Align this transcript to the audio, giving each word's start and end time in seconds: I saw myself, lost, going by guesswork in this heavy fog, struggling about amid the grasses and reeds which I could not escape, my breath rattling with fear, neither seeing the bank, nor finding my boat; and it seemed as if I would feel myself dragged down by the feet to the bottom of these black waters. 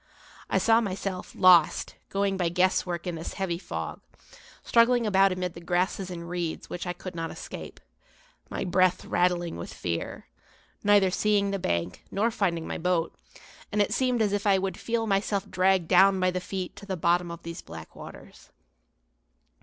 I 0.49 0.57
saw 0.57 0.81
myself, 0.81 1.33
lost, 1.35 1.93
going 2.09 2.35
by 2.35 2.49
guesswork 2.49 3.05
in 3.05 3.13
this 3.13 3.33
heavy 3.33 3.59
fog, 3.59 4.01
struggling 4.63 5.05
about 5.05 5.31
amid 5.31 5.53
the 5.53 5.61
grasses 5.61 6.09
and 6.09 6.27
reeds 6.27 6.71
which 6.71 6.87
I 6.87 6.93
could 6.93 7.13
not 7.13 7.29
escape, 7.29 7.79
my 8.49 8.63
breath 8.65 9.05
rattling 9.05 9.57
with 9.57 9.71
fear, 9.71 10.25
neither 10.83 11.11
seeing 11.11 11.51
the 11.51 11.59
bank, 11.59 12.03
nor 12.09 12.31
finding 12.31 12.65
my 12.65 12.79
boat; 12.79 13.13
and 13.71 13.79
it 13.79 13.93
seemed 13.93 14.23
as 14.23 14.33
if 14.33 14.47
I 14.47 14.57
would 14.57 14.75
feel 14.79 15.05
myself 15.05 15.47
dragged 15.47 15.87
down 15.87 16.19
by 16.19 16.31
the 16.31 16.41
feet 16.41 16.75
to 16.77 16.87
the 16.87 16.97
bottom 16.97 17.29
of 17.29 17.43
these 17.43 17.61
black 17.61 17.95
waters. 17.95 18.49